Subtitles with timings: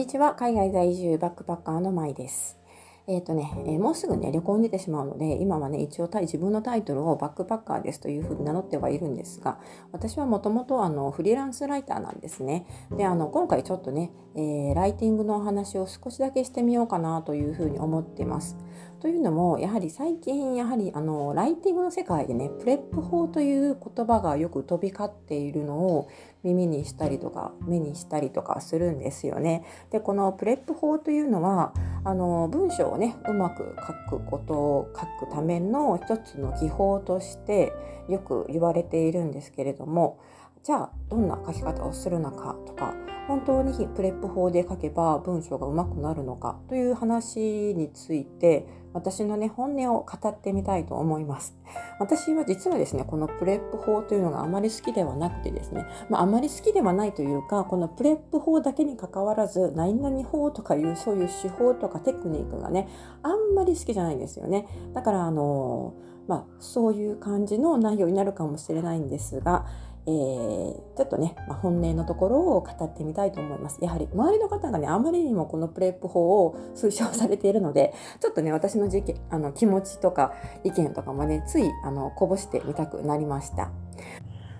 [0.00, 2.58] にちは海外在住バックパッカーのまいです
[3.06, 9.58] え、ー、とね、えー、もうすぐね、旅行に出てしまうので、今はね、一応自分のタイトルをバックパッカーですというふうに名乗ってはいるんですが、
[9.90, 12.66] 私はもともとフリーランスライターなんですね。
[12.96, 18.56] で、あの今回ちょっとね、えー、ライティングのお話を少しだけしてみようかなというふうに思ってます。
[19.00, 26.08] というのも、やはり最近、やはりあのライティングの世界でね、 PREP 法という言葉がよく飛び交っているのを
[26.42, 29.64] 耳にしたりとか、目にしたりとかするんですよね。
[29.90, 31.72] で、この PREP 法というのは、
[32.04, 33.74] あの文章をね、うまく
[34.10, 37.72] 書くことを書くための一つの技法として
[38.08, 40.18] よく言われているんですけれども、
[40.62, 42.94] じゃあどんな書き方をするのかとか
[43.26, 47.38] 本当に PREP 法で書けば文章がうまくなるのかという話
[47.74, 51.56] について私のね本音を語ってみたいと思います。
[52.00, 62.88] 私は実はですねこの PREP 法というのがあまり好きではなくてですね、まあ、あまり好きではないというかこの PREP 法だけにかかわらず何々法とかいうそういう手法とかテクニックがね
[63.22, 64.66] あんまり好きじゃないんですよね。
[64.92, 65.94] だからあの
[66.26, 69.66] まあそういう感じの内容になるかもしれないんですが
[70.06, 73.78] えー、ちょっとね、まあ、本音のところを語ってみたいと思います。
[73.82, 80.32] やはり周りの方がね、あまりにもこの PREP 法を推奨されているので、ちょっとね、私の正直あの気持ちとか
[80.64, 83.70] 意見とかもね、ついあのこぼしてみたくなりました。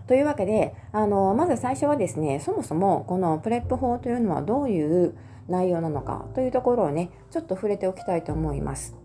[0.06, 5.14] というわけで、あのまず最初はですね、そもそもこの PREP 法というのはどういう
[5.48, 8.99] 内容なのかというところをね、ちょっと触れておきたいと思います。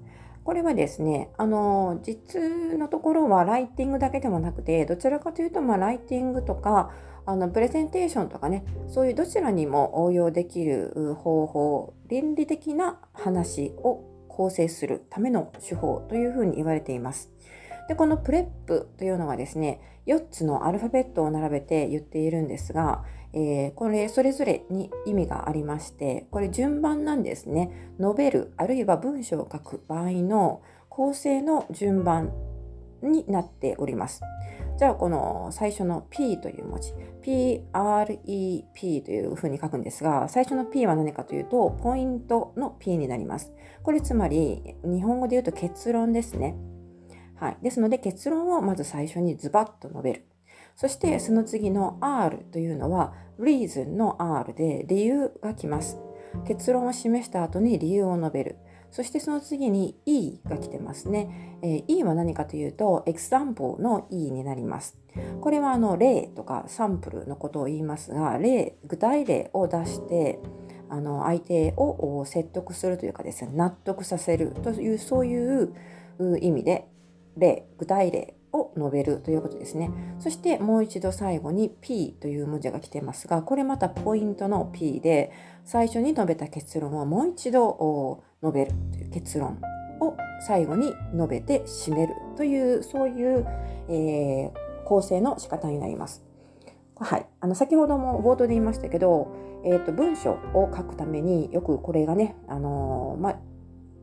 [0.45, 2.39] これはですね、あの、実
[2.77, 6.91] のところはライティングだけでもなくて、どちらかというと、まあ、ライティングとか、
[7.25, 17.31] あの、プレゼンテーションとかね、そういうどちらにも応用できる方法、論理的な話を構成するための手法というふうに言われています。
[17.87, 27.91] で、このプレップというのがですね、4つのアルファベットを並べて言っているんですが、えー、これそれぞれに意味がありましてこれ順番なんですね。
[27.99, 32.31] 述べるあるいは文章を書く場合の構成の順番
[33.03, 34.21] になっております。
[34.77, 36.93] じゃあこの最初の P という文字
[37.23, 43.51] PREP というふうに書くんですが最初の P は何かというとポイントの P になります。
[43.83, 46.55] これつまり日本語で言うと結論ですね。
[47.35, 50.25] はい、ですので結論をまず最初にズバッと述べる
[50.75, 55.97] そしてその次の R というのは reason の R で理由が来ます。
[56.45, 58.57] 結論を示した後に理由を述べる。
[58.91, 61.59] そしてその次に E が来てますね。
[61.61, 64.97] えー、E は何かというと example の E になります。
[65.39, 70.39] これはあの例とかサンプルのことを言いますが、例、具体例を出して
[70.89, 75.73] あの相手を説得するというかですね、納得させるというそういう
[76.41, 76.89] 意味で
[77.37, 79.91] 例、具体例を述べるということですね。
[80.19, 85.31] そしてもう一度最後に P という文字が来てますが、これまたポイントの P で、
[85.65, 89.59] 最初に述べた結論をもう一度述べるという結論
[89.99, 93.45] を最後に述べて締めるという、そういう、
[93.89, 96.23] えー、構成の仕方になります。
[96.97, 97.25] はい。
[97.41, 99.27] あの、先ほども冒頭で言いましたけど、
[99.65, 103.39] え、ー、と、文章を書くためによくこれがね、あのー、まあ、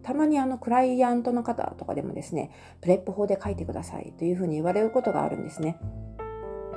[0.02, 5.78] たまにあのクライアントの方とかでもですね、 PREP 法で書いてくださいというふうに言われることがあるんですね。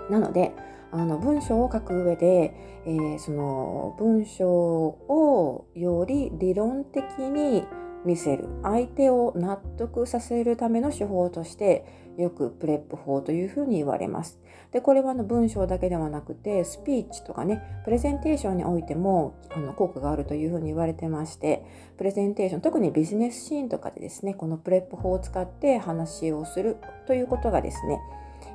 [0.09, 0.53] なので、
[0.91, 2.53] あの文章を書く上で、
[2.85, 7.65] えー、その文章をより理論的に
[8.05, 14.39] 見せる相手を納得させるための手法としてよく PREP 法というふうに言われます。
[14.71, 21.65] でこれはあの文章だけではなくてスピーチとかねプレゼンテーションにおいてもあの効果があるというふうに言われてまして
[21.97, 26.77] プレゼンテーション特にビジネスシーンとかでですねこの PREP 法を使って話をする
[27.07, 27.99] ということがですね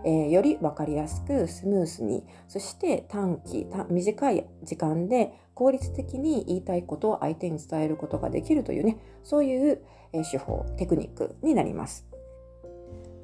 [0.04, 9.82] えー、より分かりやすくスムースにそして短期短い時間で効率的に言いたいことを相手に伝えることができるというねそういう
[10.30, 12.09] 手法テクニックになります。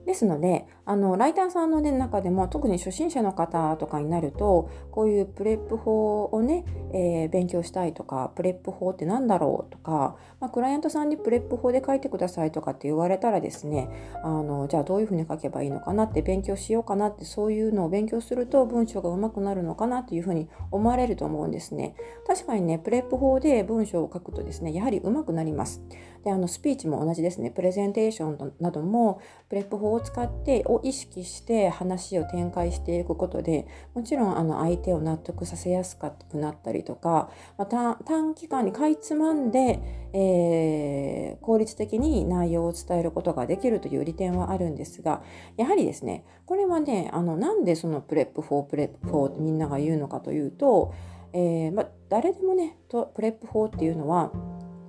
[0.06, 13.88] ですので、あの、ライターさんの、ね、中でも、特に初心者の方とかになると、こういう PREP 法をね、えー、勉強したいとか、 PREP 法って何だろうとか、まあ、クライアントさんに PREP 法で書いてくださいとかって言われたらですね、
[14.22, 21.96] あの、じゃあどういうふうに書けばいいのかなって勉強しようかなって、そういうのを勉強すると文章が上手くなるのかなっていうふうに思われると思うんですね。
[22.28, 25.82] 確かにね、 PREP 法で文章を書くとですね、やはり上手くなります。
[26.24, 27.50] で、あの、スピーチも同じですね。
[27.50, 39.80] プレゼンテーションなども、プレップ法を使って意識して話を展開していくことでもちろんあの相手を納得させやすくなったりとかまた短期間にかいつまんで、
[40.12, 45.22] えー、効率的に内容を伝えることができるという利点はあるんですが
[45.56, 50.94] やはりですねこれはねあのなんでそのプレップ法プレップ法ってみんなが言うのかというと
[51.32, 54.32] えー、まあ、誰でもねとプレップ法っていうのは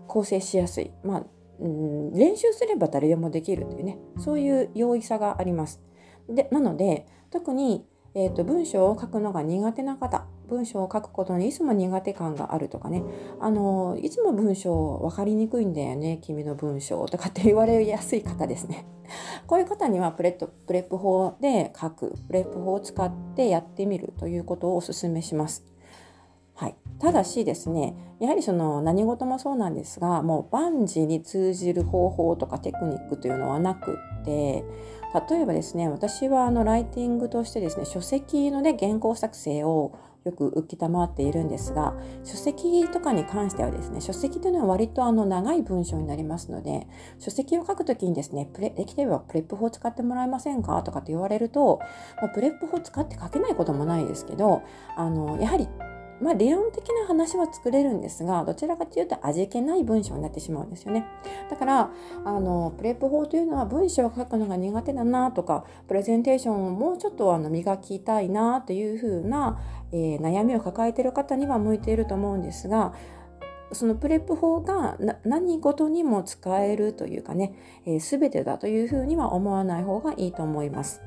[0.08, 1.24] 構成しやすい、まあ
[1.60, 5.82] うん、練習すれば誰でもできるというねそういう容易さがあります。
[6.30, 13.04] でなので特に、えーと、文章を書くのが苦手な方文章を書くことにいつも苦手感があるとかね
[13.40, 18.86] あのいつも文章分かりにくいんだよね君の文章とかって言われやすい方ですね。
[19.48, 25.64] こういう方にはプレットプレップ法で書くプレップ法を使ってやってみるということをお勧めします。
[26.60, 34.66] はい、ただしですねやはりその何事もそうなんですがもう万事に通じる方法とかテクニックというのはなくって
[35.30, 46.88] 例えばですね私はあのライティングとしてですね書籍のね原稿作成をよく浮きたまっているんですが書籍とかに関してはですね書籍というのは割とあの長い文章になりますので
[47.20, 50.82] 書籍を書くときにですねプレできればプレップ法を使ってもらえませんか？
[50.82, 51.80] とかって言われると、
[52.20, 54.64] まあ、プレップ法使って書けないこともないですけど
[54.98, 55.70] あのやはり
[56.22, 61.06] まあ、理論的な話は作れるんですがどちらかというと味気ない文章になってしまうんですよね
[61.50, 61.92] だから
[62.26, 69.60] あのプレップ法というのは文章を書くのが苦手だなとかプレゼンテーションをもうちょっとあの磨きたいなというふうな、
[69.92, 72.94] えー、悩みを抱えている方には向いていると思うんですが
[73.74, 77.54] そのプレップ法が何事にも使えるというかね、
[77.86, 81.02] えー、全てだというふうには思わない方がいいと思います。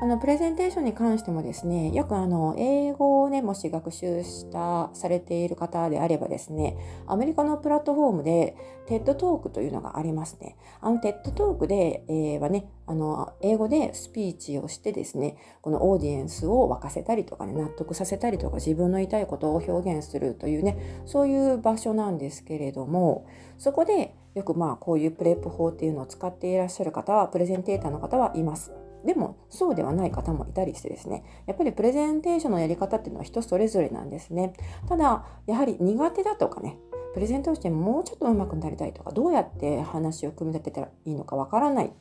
[0.00, 6.76] あのプレゼンテーションに関してもですねよくあの英語をねもし学習したされている方であればですね
[7.06, 8.56] アメリカのプラットフォームで
[8.86, 23.26] TED トークというのがありますねあの TED トークで、えー、はねあの英語でスピーチをしてですねこのオーディエンスを沸かせたりとかね納得させたりとか自分の言いたいことを表現するというねそういう場所なんですけれども
[23.58, 28.87] そこでよくまあこういうプレップ法っていうのを使っていらっしゃる方はプレゼンテーターの方はいます。
[29.04, 34.52] でもそうではない方もいたりしてですねやっぱりプレゼンテーションのやり方っていうのは人それぞれなんですね。
[34.88, 36.78] ただやはり苦手だとかね
[37.14, 41.92] プレゼントをしてもうちょっと上手くなりたいとかどうやって話を組み立てたらいいのかわからない。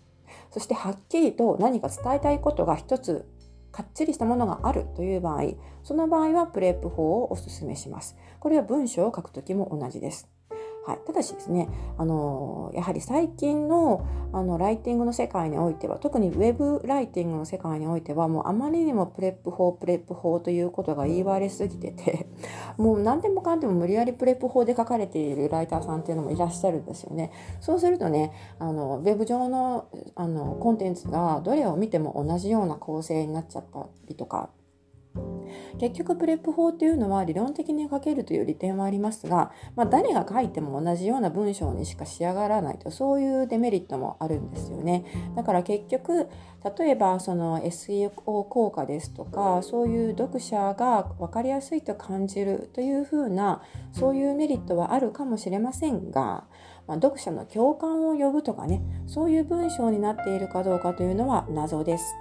[0.51, 3.25] そしてはっきりと何か伝えたいことが一つ
[3.71, 5.53] かっちりしたものがあるという場合
[5.83, 8.17] その場合はプレップ法をおすすめします。
[8.39, 10.36] これは文章を書くときも同じです。
[10.87, 11.67] はい、ただしですね、
[11.97, 22.27] あのやはり最近のあのライティングの世界においては特にウェブライティングの世界においてはもうあまりにもプレップ法プレップ法ということが言われすぎてて
[22.77, 27.31] もう何でもかんでも無理やりプレップ法で書かれているライターさんっていうのもいらっしゃるんですよね。
[27.59, 29.85] そうするとねあのウェブ上の
[30.15, 34.49] あのコンテンツがどれを見ても同じような構成になっちゃったりとか
[35.79, 45.05] 結局プレップ法っていうのは理論的に書けるという利点はありますが、まあ、誰が書いても同じような文章にしか仕上がらないとそういうデメリットもあるんですよね
[45.35, 46.27] だから結局
[46.77, 53.61] 例えばその SEO 効果ですとかそういう読者が分かりやすいと感じるというふうな
[53.91, 56.45] そういうメリットはあるかもしれませんが、
[56.87, 62.15] まあ、読者の共感を呼ぶとかねそういう文章になっているかどうかというのは謎です。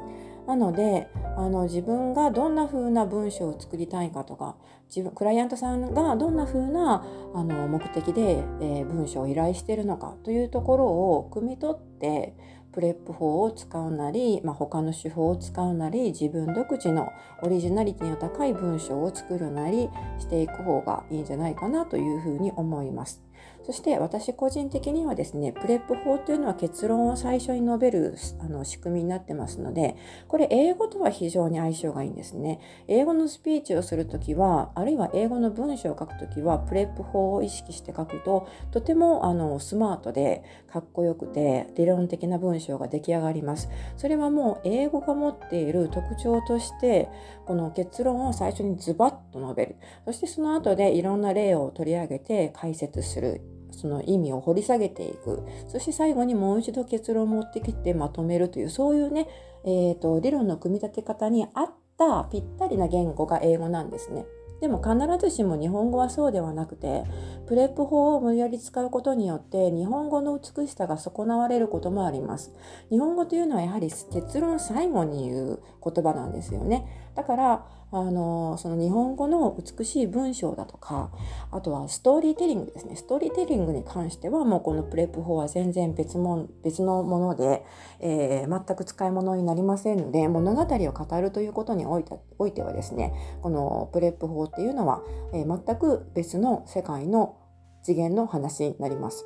[0.47, 4.57] なのであの自分がどんな風な文章を作りたいかとか
[4.89, 7.05] 自分クライアントさんがどんな風な
[7.35, 12.37] あの目的で、えー、文章を依頼しているのかというところを汲み取って
[12.73, 17.11] プレップ法を使うなり、まあ、他の手法を使うなり自分独自の
[17.43, 19.89] オリジナリティの高い文章を作るなり
[20.19, 23.26] していく方がいいんじゃないかなというふうに思います。
[23.67, 29.97] そして私個人的にはですね、プレップ法というのは結論を最初に述べるあの仕組みになってますので、
[30.29, 32.61] これ英語とは非常に相性がいいんですね。
[32.87, 43.69] 英語のスピーチをするときは、あるいは英語の文章を書くときは、プレップ法を意識して書くと、とてもあのスマートでかっこよくて理論的な文章が出来上がります。
[43.97, 47.09] それはもう英語が持っている特徴として、
[47.47, 49.77] この結論を最初にズバッと述べる。
[50.05, 53.56] そしてその後でいろんな例を取り上げて解説する。
[53.77, 59.29] その意味を掘り下げていくそして最後にもう一度結論を持ってきてまとめるというそういうね、
[59.65, 64.27] えーと、理論の組み立て方に合ったぴったりな言語が英語なんですね。
[64.61, 67.05] でも必ずしも日本語はそうではなくて
[67.47, 72.55] プレップ法を無理やり使うことによって日本語の美しさが損なわれることもあります。
[72.91, 77.11] 日本語というのはやはり結論最後に言う言葉なんですよね。
[77.15, 77.67] だから
[77.99, 81.11] あのその日本語の美しい文章だとか
[81.51, 87.65] あとはストーリーテリングですねストーリーテリングに関してはもうこのプレップ法は全然別も別のもので、
[88.01, 97.39] えー、全く使い物になりませんので物語を語るということにおいておいてはですねこのプレップ法っていうのは、えー、全く別の世界の
[97.83, 99.25] 次元の話になります。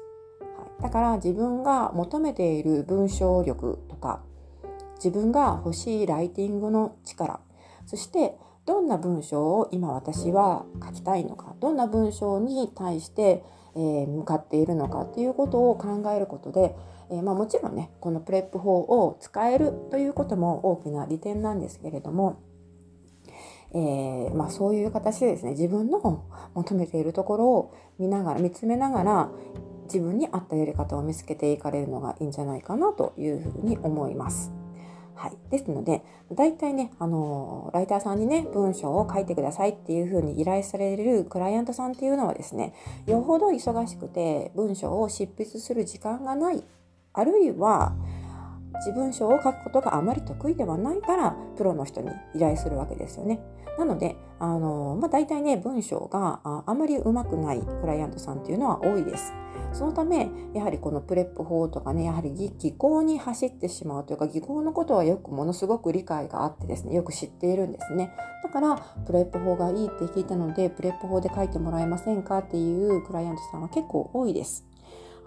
[0.57, 4.23] はい、だから自分が求めている文章力とか
[4.95, 7.41] 自分が欲しいライティングの力
[7.87, 8.37] そして
[8.71, 13.43] どんな文章を今私は書きたいのかどんな文章に対して、
[13.75, 16.77] えー、向かっているのかっていうことを考えることで、
[17.11, 22.41] えー、まあ、もちろんねこのプレップ法を使えるということも大きな利点なんですけれども、
[23.73, 26.25] えー、まあ、そういう形でですね自分の
[26.55, 29.31] 求めているところを見ながら見つめながら
[29.87, 34.60] 自分に合ったやり方を見つけていかれるのがいいんじゃないかなというふうに思います。
[35.21, 42.73] はい、ですので大体ねあのライターさんにね文章を書いてくださいっていうふうに依頼されるクライアントさんっていうのはですね
[43.07, 46.65] よほど忙しくて文章を執筆する時間がない。
[47.13, 47.93] あるいは
[48.81, 53.41] 自分書を書くことがあまり得意ではないからプロの人に依頼するわけですよね。
[53.79, 59.33] なので、あのまあ、大体ね文章がああまりうまくないクライアントさんっていうのは多いです。
[59.73, 74.67] そのためやはりこのプレップ法とかねやはり技巧に走ってしまうというか技巧のことはよくものすごく理解があってですねよく知っているんですねだからプレップ法がいいって聞いたのでプレップ法で書いてもらえませんかっていうクライアントさんは結構多いです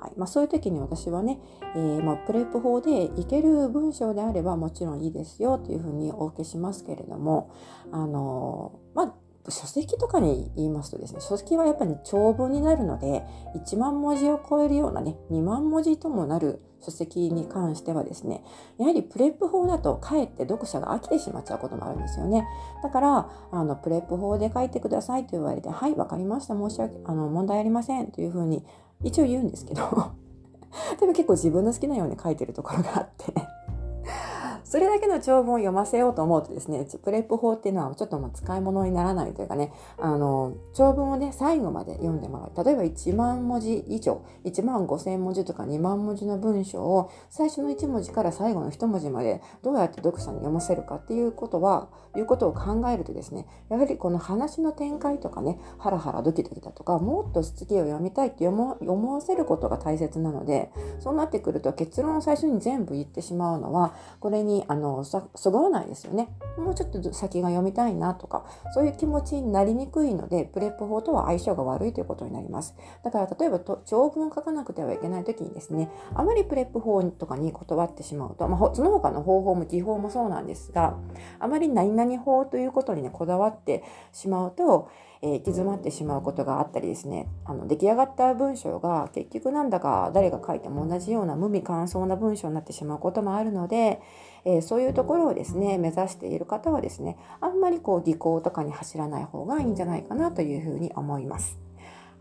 [0.04, 0.14] はい。
[0.18, 1.40] まあ、そういう時に私はね、
[1.76, 7.52] えー、まあ、プレップ法でいける文章であればもちろんいいですよというふうにお受けしますけれども、
[7.92, 9.14] あのまあ、
[9.52, 18.44] 書籍とかに言いますとですね書籍はやっぱり長文になるので1万文字を超えるようなね2万文字ともなる書籍に関してはですね
[18.78, 22.46] やはりプレップ法だとかえって読者が飽きてしまっちゃうこともあるんですよね。
[22.82, 28.66] だからあのプレップ法で書いてくださいと言われてはい分かりました申し訳あの問題ありませんというふうに
[29.04, 29.84] 一応言うんですけど。
[31.00, 33.34] でも結構自分の好きなように書いてるところがあって。
[34.74, 42.66] それだけの長文を読ませようと思うとですね、プレップ法っていうのはちょっともう使い物にならないというかね、あの、長文をね、最後まで読んでもらう。
[42.66, 66.30] 例えば1万文字以上、1万5千文字とか2万文字の文章を最初の1文字から最後の1文字までどうやって読者に読ませるかっていうことは、いうことを考えるとですね、やはりこの話の展開とかね、ハラハラドキドキだとか、もっと次を読みたいって思わせることが大切なので、そうなってくると結論を最初に全部言ってしまうのは、これにあのそぐわないですよね。
[66.58, 72.76] もうちょっと先が読みたいなとかそういう気持ちになりにくいのでプレップ法とは相性が悪いということになります。
[73.04, 80.98] だから例えば長文を書かなくてはいけない時にですねあまりプレップ法とかにこだわってしまうと、まあ、その他の方法も技法もそうなんですが
[81.40, 84.90] あまり何々法ということにねこだわってしまうと
[85.24, 94.02] えー、行き詰まってしまうことがあったりですねあの出来上がった文章が結局なんだか誰が書いても同じような無味乾燥な文章になってしまうこともあるので、
[94.44, 101.63] えー、そういうところをですね目指している方はですねあんまりこう技巧とかに走らない方がいいんじゃないかなというふうに思います。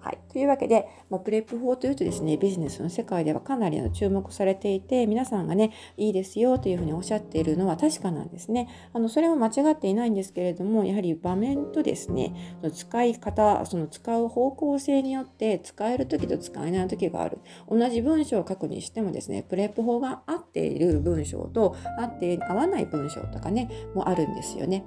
[0.02, 8.68] はい、というわけで、まあ、プレップ法というとですねビジネスの世界ではかなりの注目されていて皆さんがねいいですよというふうにおっしゃっているのは確かなんですね。
[8.92, 17.38] あのそれは間違っていないんですけれどもやはり場面とですねその使い方その使う方向性によって使える時と使えない時がある。
[17.70, 24.84] 同じ文章を書くにしてもですねプレップ法が合っている文章と合って合わない文章とかねもあるんですよね。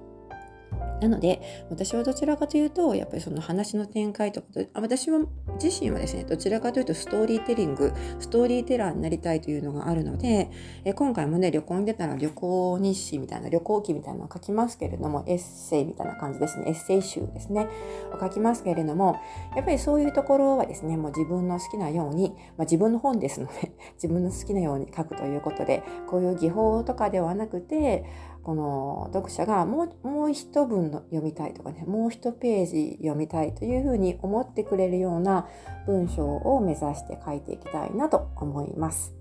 [1.01, 5.19] なので私はどちらかというとやっぱりその話の展開とか私は
[5.61, 10.49] 自身はですねどちらかというとストーリーテリングストーリーテラーになりたいというのがあるので
[10.83, 16.65] え今回もね旅行に出たら旅行日誌みたいな旅行記みたいなのを書きますけれどもエッセイみたいな感じですね。
[16.67, 17.67] エッセイ集ですね。
[18.13, 19.19] を書きますけれども
[19.55, 28.05] やっぱりそういうところはですねもう自分の好きなように、まあ、自分の本ですので 自分の好きなように書くということでこういう技法とかではなくて
[28.45, 35.47] この読者がもうもう一文の読みたいとかねもう一ページ読みたいというふうに思ってくれるような
[35.87, 39.15] 文章を目指して書いていきたいなと思います。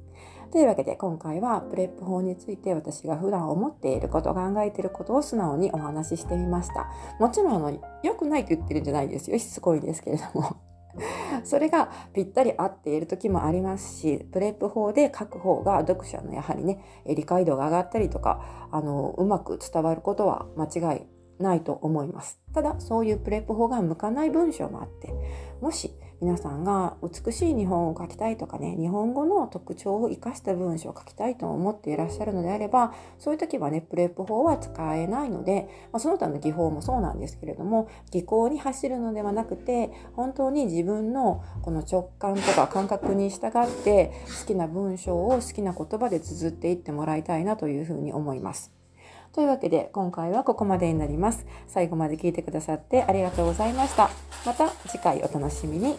[0.52, 6.87] というわけで今回はプレップ法について私が普段思っていること考えていることを素直にお話ししてみました。
[7.19, 10.57] もちろんあの良くないと言ってるんじゃないですよしつこいですけれども
[11.45, 22.41] それがぴったり合っている時もありますしプレップ法で書く方が読者のやはりね理解度が上がったりとかあのうまく伝わることは間違いないと思います。
[22.53, 25.13] ただそういうプレップ法が向かない文章もあって
[25.61, 48.84] もし皆さんが美しい日本語を書きたいとかね日本語の特徴を生かした文章を書きたいと思っていらっしゃるのであればそういう時はねプレップ法は使えないので、まあ、その他の技法もそうなんですけれども技巧に走るのではなくて本当に自分のこの直感とか感覚に従って好きな文章を好きな言葉で綴っていってもらいたいなというふうに思います。
[49.35, 51.45] というわけで今回はここまでになります。
[51.67, 54.09] 最後まで聞いてくださってありがとうございました。
[54.47, 55.97] また次回お楽しみに。